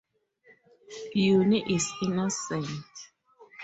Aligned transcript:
Unni 1.13 1.63
is 1.75 1.91
innocent. 2.01 2.91